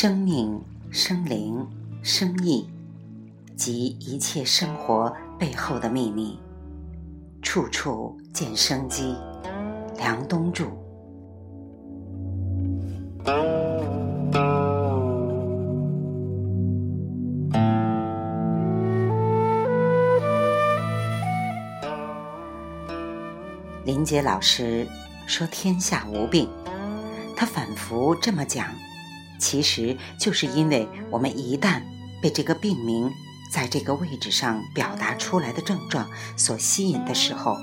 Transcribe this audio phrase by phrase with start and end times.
[0.00, 0.62] 生命、
[0.92, 1.66] 生灵、
[2.04, 2.70] 生意
[3.56, 6.38] 及一切生活背后的秘密，
[7.42, 9.16] 处处见生机。
[9.96, 10.66] 梁冬柱。
[23.84, 24.86] 林杰老师
[25.26, 26.48] 说：“天下无病。”
[27.34, 28.68] 他反复这么讲。
[29.38, 31.82] 其实就是因为我们一旦
[32.20, 33.10] 被这个病名
[33.52, 37.56] 在这个位置上表达出来的症状所吸引的时候，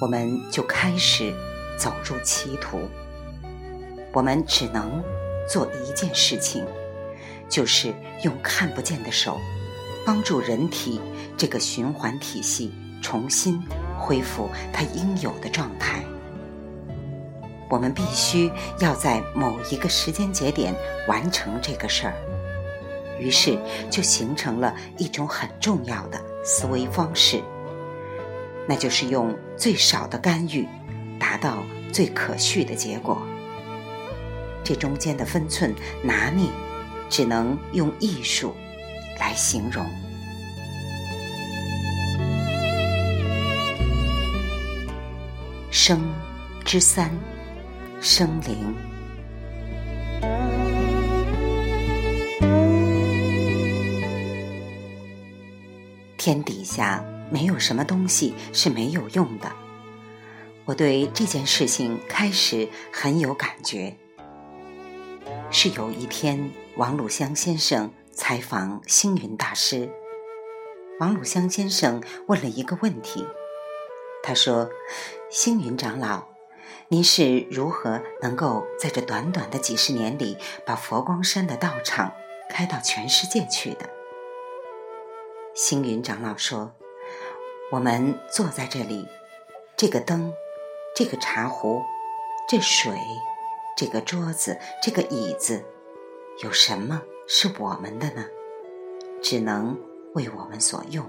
[0.00, 1.34] 我们就开始
[1.78, 2.78] 走入歧途。
[4.12, 5.02] 我们只能
[5.48, 6.64] 做一件事情，
[7.48, 9.38] 就是用看不见的手，
[10.04, 11.00] 帮助人体
[11.36, 13.60] 这个循环体系重新
[13.98, 16.04] 恢复它应有的状态。
[17.68, 20.74] 我们必须要在某一个时间节点
[21.06, 22.14] 完成这个事儿，
[23.18, 23.58] 于是
[23.90, 27.42] 就形成了一种很重要的思维方式，
[28.66, 30.66] 那就是用最少的干预，
[31.20, 31.58] 达到
[31.92, 33.20] 最可续的结果。
[34.64, 36.48] 这中间的分寸拿捏，
[37.10, 38.54] 只能用艺术
[39.18, 39.86] 来形容。
[45.70, 46.10] 生
[46.64, 47.10] 之三。
[48.00, 48.74] 生灵，
[56.16, 59.50] 天底下没有什么东西是没有用的。
[60.64, 63.96] 我对这件事情开始很有感觉。
[65.50, 69.90] 是有一天，王鲁香先生采访星云大师，
[71.00, 73.26] 王鲁香先生问了一个问题，
[74.22, 74.70] 他说
[75.32, 76.28] ：“星云长老。”
[76.90, 82.14] 您是如何能够在这短短的几十年里，把佛光山的道场
[82.48, 83.90] 开到全世界去的？
[85.54, 86.72] 星云长老说
[87.72, 89.06] ：“我们坐在这里，
[89.76, 90.32] 这个灯，
[90.96, 91.82] 这个茶壶，
[92.48, 92.90] 这水，
[93.76, 95.62] 这个桌子，这个椅子，
[96.42, 98.24] 有什么是我们的呢？
[99.22, 99.78] 只能
[100.14, 101.04] 为我们所用。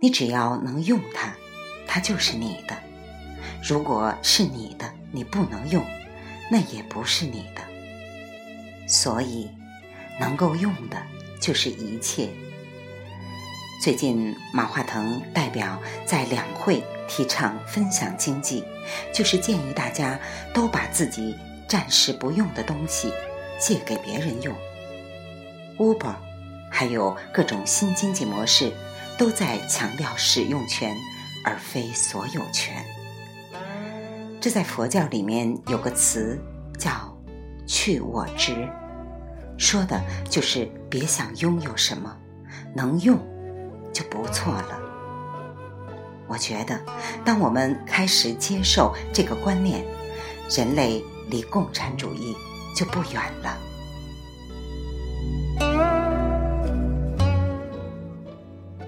[0.00, 1.34] 你只要能用它，
[1.86, 2.74] 它就是你的。”
[3.62, 5.84] 如果是你的，你不能用，
[6.50, 7.62] 那也不是你的。
[8.86, 9.50] 所以，
[10.18, 10.96] 能够用的
[11.40, 12.28] 就是一切。
[13.82, 18.64] 最近，马化腾代表在两会提倡分享经济，
[19.12, 20.18] 就是建议大家
[20.54, 21.36] 都把自己
[21.68, 23.12] 暂时不用的东西
[23.60, 24.54] 借给别人用。
[25.76, 26.14] Uber，
[26.70, 28.72] 还有各种新经济模式，
[29.16, 30.96] 都在强调使用权，
[31.44, 32.84] 而非所有权。
[34.40, 36.38] 这在佛教里面有个词
[36.78, 36.90] 叫
[37.66, 38.68] “去我执”，
[39.58, 40.00] 说的
[40.30, 42.16] 就是别想拥有什么，
[42.72, 43.18] 能用
[43.92, 44.80] 就不错了。
[46.28, 46.80] 我觉得，
[47.24, 49.84] 当我们开始接受这个观念，
[50.50, 52.36] 人类离共产主义
[52.76, 53.58] 就不远了。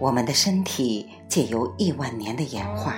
[0.00, 2.96] 我们的身体借由亿万年的演化，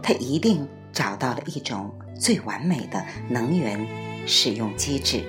[0.00, 0.64] 它一定。
[0.94, 3.84] 找到了一种最完美的能源
[4.26, 5.24] 使用机制，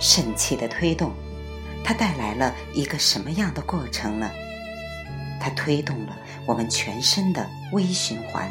[0.00, 1.12] 肾气的推动，
[1.84, 4.28] 它带来了一个什么样的过程呢？
[5.40, 8.50] 它推动了我们全身的微循环。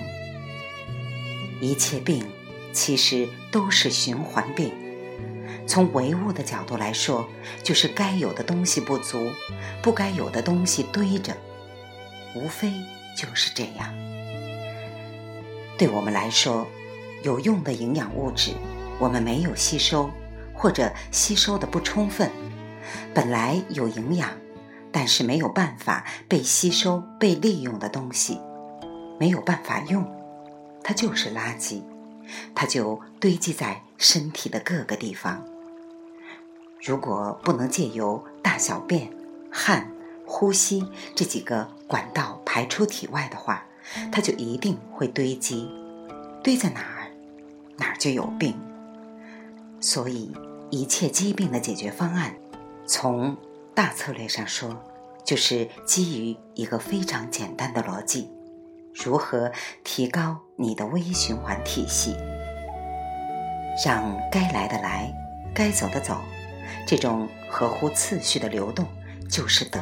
[1.60, 2.26] 一切病
[2.72, 4.72] 其实都是循环病。
[5.68, 7.28] 从唯物的角度来说，
[7.64, 9.30] 就是该有的东西不足，
[9.82, 11.36] 不该有的东西堆着，
[12.36, 12.72] 无非
[13.18, 14.05] 就是这样。
[15.78, 16.66] 对我们来说，
[17.24, 18.54] 有用的营养物质，
[18.98, 20.10] 我们没有吸收，
[20.54, 22.32] 或者吸收的不充分。
[23.14, 24.30] 本来有营养，
[24.92, 28.40] 但是没有办法被吸收、被利用的东西，
[29.20, 30.06] 没有办法用，
[30.84, 31.82] 它就是垃圾，
[32.54, 35.44] 它就堆积在身体的各个地方。
[36.82, 39.10] 如果不能借由大小便、
[39.52, 39.92] 汗、
[40.26, 40.86] 呼吸
[41.16, 43.66] 这几个管道排出体外的话，
[44.12, 45.70] 它就一定会堆积，
[46.44, 47.12] 堆在哪儿，
[47.78, 48.56] 哪儿就有病。
[49.80, 50.32] 所以，
[50.70, 52.36] 一切疾病的解决方案，
[52.86, 53.38] 从
[53.74, 54.82] 大策略上说，
[55.24, 58.30] 就是基于一个非常简单的逻辑：
[58.94, 59.52] 如何
[59.84, 62.16] 提高你的微循环体系，
[63.86, 65.14] 让该来的来，
[65.54, 66.18] 该走的走，
[66.88, 68.86] 这种合乎次序的流动，
[69.30, 69.80] 就是德。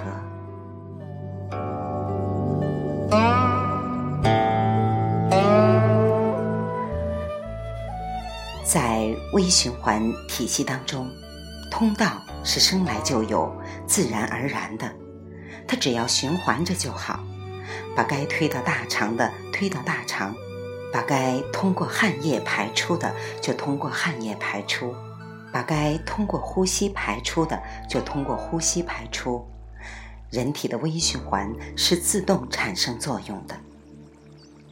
[9.34, 11.10] 微循环体系当中，
[11.72, 13.52] 通道是生来就有、
[13.88, 14.94] 自然而然的，
[15.68, 17.20] 它只要循环着就好，
[17.96, 20.36] 把该推到大肠的推到大肠，
[20.94, 24.94] 把该通过汗液排出的就通过汗液排出，
[25.52, 27.60] 把该通过呼吸排出的
[27.90, 29.44] 就通过呼吸排出。
[30.30, 33.56] 人体的微循环是自动产生作用的。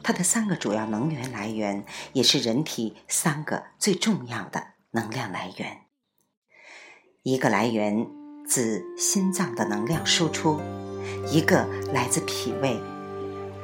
[0.02, 5.82] 它的三个主要能源来源，也是人体三个最重要的能量来源。
[7.22, 8.06] 一个来源
[8.46, 10.60] 自心脏的能量输出，
[11.30, 12.80] 一个来自脾胃，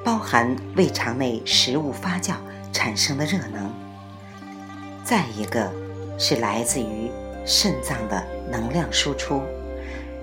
[0.04, 2.36] 包含胃肠内食物发酵
[2.72, 3.68] 产生的热能；
[5.04, 5.72] 再一个
[6.18, 7.10] 是来自于
[7.44, 9.42] 肾脏的能量输出。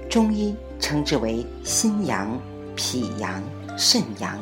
[0.09, 2.39] 中医称之为心阳、
[2.75, 3.43] 脾阳、
[3.77, 4.39] 肾阳。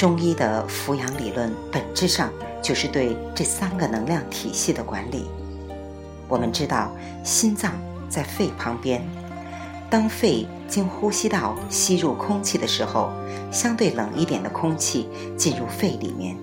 [0.00, 2.32] 中医的扶阳理论本质上
[2.62, 5.26] 就是对这三个能量体系的管理。
[6.26, 6.90] 我们知道，
[7.22, 7.70] 心脏
[8.08, 9.06] 在肺旁边，
[9.90, 13.12] 当肺经呼吸道吸入空气的时候，
[13.52, 15.06] 相对冷一点的空气
[15.36, 16.34] 进入肺里面，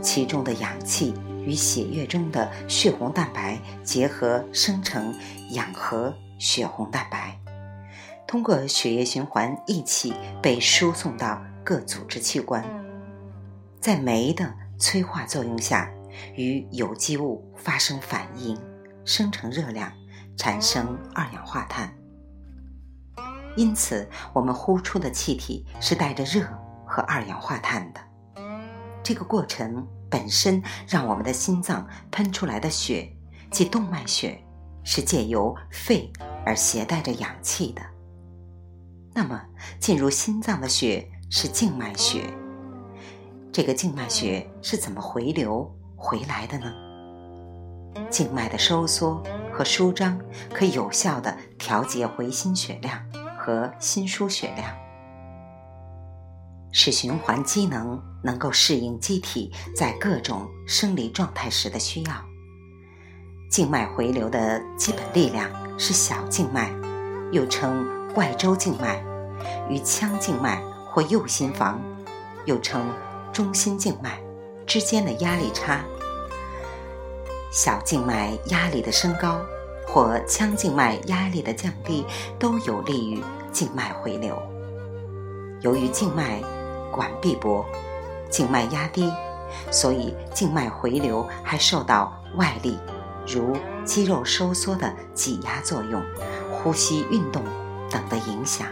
[0.00, 1.12] 其中的氧气
[1.44, 5.12] 与血液中的血红蛋白结合，生成
[5.50, 7.36] 氧合血红蛋白，
[8.28, 11.36] 通过血液循环一起被输送到。
[11.66, 12.64] 各组织器官
[13.80, 15.90] 在酶的催化作用下，
[16.36, 18.56] 与有机物发生反应，
[19.04, 19.92] 生成热量，
[20.36, 21.92] 产生二氧化碳。
[23.56, 26.46] 因此，我们呼出的气体是带着热
[26.86, 28.00] 和二氧化碳的。
[29.02, 33.12] 这个过程本身让我们的心脏喷出来的血，
[33.50, 34.40] 即动脉血，
[34.84, 36.12] 是借由肺
[36.44, 37.82] 而携带着氧气的。
[39.12, 39.42] 那么，
[39.80, 41.10] 进入心脏的血。
[41.28, 42.32] 是静脉血，
[43.52, 46.72] 这个静脉血是怎么回流回来的呢？
[48.10, 49.20] 静脉的收缩
[49.52, 50.20] 和舒张
[50.52, 53.02] 可以有效的调节回心血量
[53.36, 54.70] 和心输血量，
[56.70, 62.12] 使循环机能能够适应机体在各种生理状态时的需要。
[63.50, 66.70] 静脉回流的基本力量是小静脉，
[67.32, 67.84] 又称
[68.14, 69.02] 外周静脉，
[69.68, 70.62] 与腔静脉。
[70.96, 71.78] 或右心房，
[72.46, 72.88] 又称
[73.30, 74.18] 中心静脉
[74.66, 75.84] 之间的压力差，
[77.52, 79.38] 小静脉压力的升高
[79.86, 82.06] 或腔静脉压力的降低，
[82.38, 83.22] 都有利于
[83.52, 84.42] 静脉回流。
[85.60, 86.42] 由于静脉
[86.90, 87.62] 管壁薄，
[88.30, 89.12] 静脉压低，
[89.70, 92.78] 所以静脉回流还受到外力，
[93.26, 93.54] 如
[93.84, 96.02] 肌肉收缩的挤压作用、
[96.50, 97.44] 呼吸运动
[97.90, 98.66] 等的影响。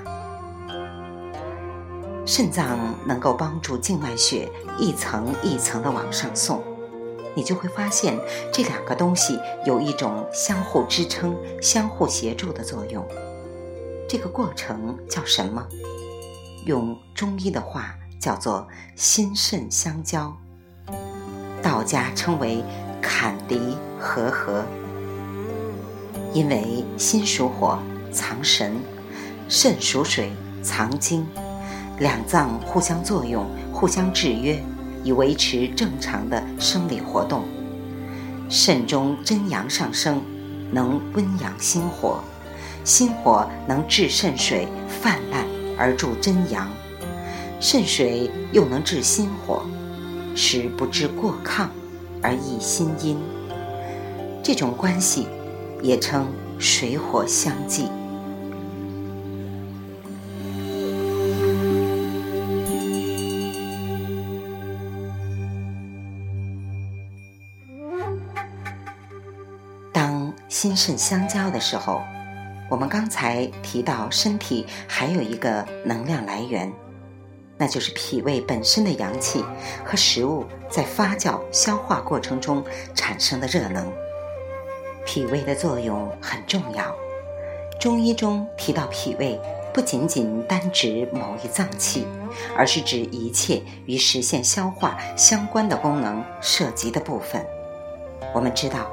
[2.27, 6.63] 肾脏能够帮助静脉血一层一层的往上送，
[7.35, 8.19] 你就会发现
[8.51, 13.07] 这两个东西有一种相互支撑、相互协助的作用。
[14.09, 15.67] 这个过程叫什么？
[16.65, 18.67] 用中医的话叫做
[18.97, 20.35] 心肾相交，
[21.63, 22.65] 道家称为
[23.03, 24.65] 坎离合合。
[26.33, 27.79] 因为心属火，
[28.11, 28.73] 藏神；
[29.49, 30.33] 肾属水，
[30.63, 31.27] 藏精。
[31.99, 34.61] 两脏互相作用，互相制约，
[35.05, 37.45] 以维持正常的生理活动。
[38.49, 40.21] 肾中真阳上升，
[40.73, 42.19] 能温养心火；
[42.85, 45.45] 心火能治肾水泛滥
[45.79, 46.69] 而助真阳，
[47.61, 49.65] 肾水又能治心火，
[50.35, 51.69] 使不致过亢
[52.21, 53.17] 而益心阴。
[54.43, 55.27] 这种关系
[55.81, 56.27] 也称
[56.59, 57.89] 水火相济。
[70.65, 72.01] 心肾相交的时候，
[72.71, 76.73] 我们刚才提到，身体还有一个能量来源，
[77.59, 79.45] 那就是脾胃本身的阳气
[79.85, 83.93] 和食物在发酵消化过程中产生的热能。
[85.05, 86.97] 脾胃的作用很重要。
[87.79, 89.39] 中医中提到脾胃，
[89.71, 92.07] 不仅仅单指某一脏器，
[92.57, 97.45] 而是指一切与实现消化相关的功能涉及的部分。
[98.33, 98.91] 我们知道。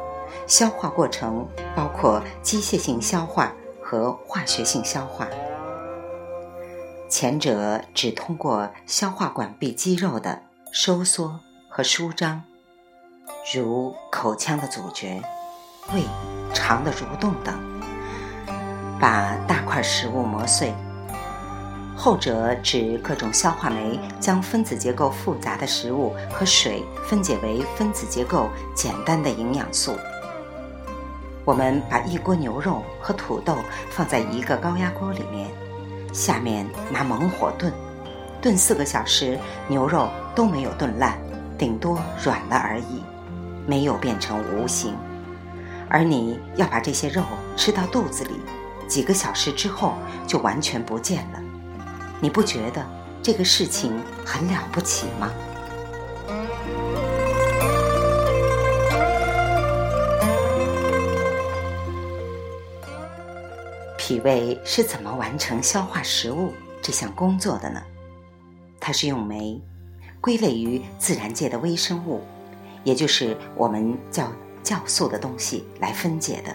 [0.47, 5.27] 消化过程包括机械性消化和化学性消化。
[7.09, 12.41] 前者只通过消化管壁肌肉的收缩和舒张，
[13.53, 15.21] 如口腔的咀嚼、
[15.93, 16.03] 胃
[16.53, 17.53] 肠的蠕动等，
[18.99, 20.73] 把大块食物磨碎；
[21.97, 29.97] 后者指各种消化酶将分子结构复杂的食物和水分解为分子结构简单的营养素。
[31.51, 33.57] 我们把一锅牛肉和土豆
[33.89, 35.51] 放在一个高压锅里面，
[36.13, 37.73] 下面拿猛火炖，
[38.41, 41.19] 炖四个小时，牛肉都没有炖烂，
[41.57, 43.03] 顶多软了而已，
[43.67, 44.95] 没有变成无形。
[45.89, 47.21] 而你要把这些肉
[47.57, 48.39] 吃到肚子里，
[48.87, 51.39] 几个小时之后就完全不见了。
[52.21, 52.81] 你不觉得
[53.21, 53.91] 这个事情
[54.25, 55.29] 很了不起吗？
[64.11, 66.51] 脾胃是怎么完成消化食物
[66.81, 67.81] 这项工作的呢？
[68.77, 69.61] 它是用酶，
[70.19, 72.19] 归类于自然界的微生物，
[72.83, 74.29] 也就是我们叫
[74.65, 76.53] 酵素的东西来分解的。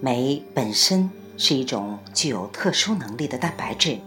[0.00, 3.98] 酶本身是一种具有特殊能力的蛋白质，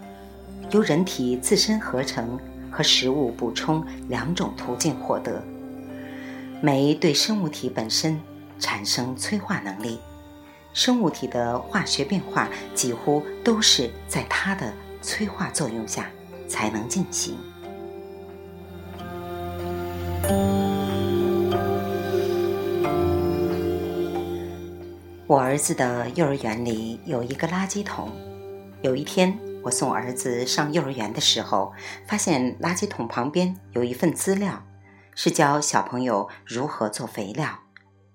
[0.70, 5.42] 由人体自身合成和食物补充两种途径获得。
[6.62, 8.18] 酶对生物体本身
[8.58, 9.98] 产生催化能力。
[10.72, 14.72] 生物体的化学变化几乎都是在它的
[15.02, 16.10] 催化作用下
[16.48, 17.36] 才能进行。
[25.26, 28.10] 我儿子的幼儿园里有一个垃圾桶。
[28.82, 31.72] 有一天，我送儿子上幼儿园的时候，
[32.06, 34.64] 发现垃圾桶旁边有一份资料，
[35.14, 37.60] 是教小朋友如何做肥料。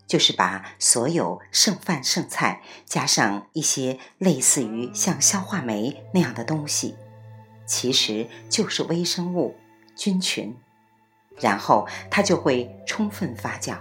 [0.08, 6.96] 就是把所有剩饭剩菜加上一些类似于像消化酶那样的东西，
[7.66, 9.56] 其实就是微生物
[9.96, 10.56] 菌群，
[11.40, 13.78] 然后它就会充分发酵，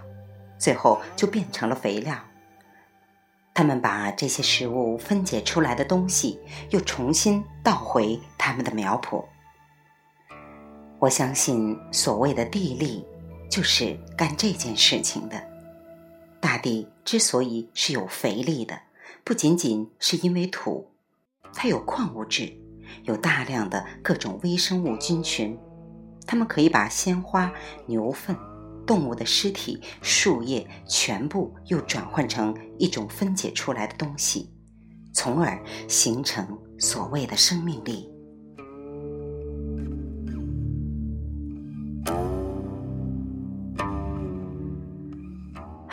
[0.58, 2.18] 最后就变成了肥料。
[3.52, 6.40] 他们把这些食物分解出来的东西
[6.70, 9.24] 又重新倒回他们的苗圃。
[10.98, 13.06] 我相信所谓的地利，
[13.48, 15.53] 就是干这件事情的。
[16.44, 18.78] 大地之所以是有肥力的，
[19.24, 20.90] 不仅仅是因为土，
[21.54, 22.54] 它有矿物质，
[23.04, 25.58] 有大量的各种微生物菌群，
[26.26, 27.50] 它们可以把鲜花、
[27.86, 28.36] 牛粪、
[28.86, 34.52] 动物的尸体、树叶全部又转换成一种分解出来的东西，
[35.14, 35.58] 从而
[35.88, 36.46] 形成
[36.78, 38.06] 所谓的生命力。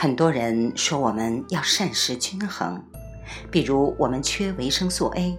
[0.01, 2.83] 很多人说我们要膳食均衡，
[3.51, 5.37] 比如我们缺维生素 A，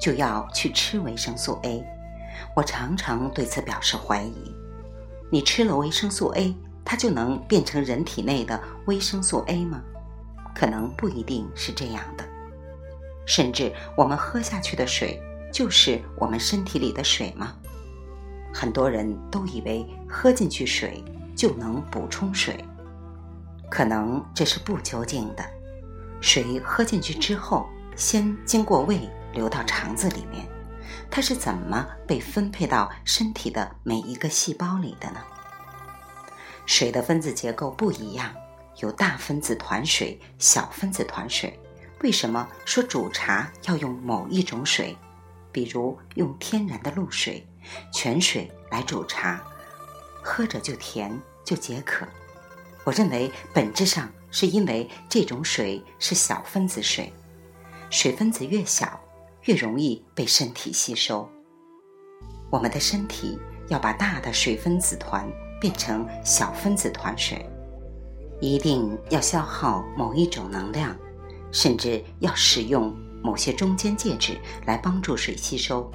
[0.00, 1.84] 就要去吃维生素 A。
[2.54, 4.54] 我常常对此表示怀疑。
[5.32, 6.54] 你吃了维生素 A，
[6.84, 9.82] 它就能变成人体内的维生素 A 吗？
[10.54, 12.24] 可能不一定是这样的。
[13.26, 15.20] 甚至我们喝下去的水，
[15.52, 17.52] 就是我们身体里的水吗？
[18.52, 21.02] 很多人都以为喝进去水
[21.34, 22.64] 就能补充水。
[23.70, 25.44] 可能这是不究竟的。
[26.20, 30.46] 水喝进去之后，先经过胃流到肠子里面，
[31.10, 35.20] 它是怎么被分配到身体的每一个细胞里的呢？
[36.66, 38.32] 水的分子结构不一样，
[38.78, 41.58] 有大分子团水、小分子团水。
[42.00, 44.96] 为什么说煮茶要用某一种水？
[45.52, 47.46] 比如用天然的露水、
[47.92, 49.40] 泉水来煮茶，
[50.22, 52.06] 喝着就甜，就解渴。
[52.84, 57.12] 我认为本质上是因为这种水是小分子水，
[57.90, 59.00] 水分子越小，
[59.44, 61.28] 越容易被身体吸收。
[62.50, 63.38] 我们的身体
[63.68, 65.26] 要把大的水分子团
[65.60, 67.44] 变成小分子团水，
[68.40, 70.94] 一定要消耗某一种能量，
[71.50, 75.90] 甚至要使用某些中间介质来帮助水吸收。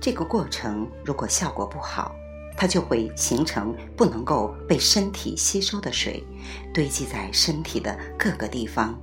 [0.00, 2.12] 这个过程如果效果不好，
[2.56, 6.22] 它就会形成不能够被身体吸收的水，
[6.72, 9.00] 堆积在身体的各个地方。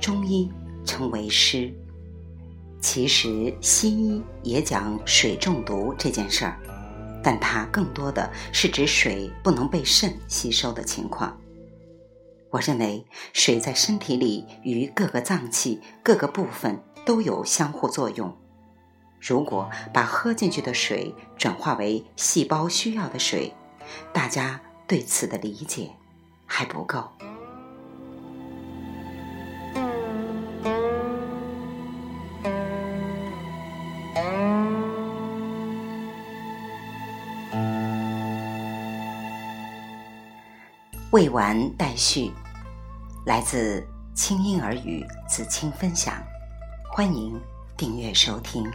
[0.00, 0.50] 中医
[0.84, 1.72] 称为湿。
[2.80, 6.60] 其实西医也讲水中毒这件事儿，
[7.22, 11.38] 但它更多的是指水不能被肾吸收的情况。
[12.50, 18.36] 我认为水在身体里与各个脏器、各个部分都有相互作用。
[19.26, 23.54] 如果把喝进去的水转化为细胞需要的水，
[24.12, 25.92] 大家对此的理解
[26.44, 27.08] 还不够。
[41.12, 42.30] 未完待续，
[43.24, 43.82] 来自
[44.14, 46.12] 清音儿语子清分享，
[46.92, 47.40] 欢迎
[47.74, 48.70] 订阅收听。